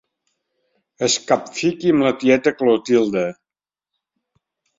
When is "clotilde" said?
2.63-3.27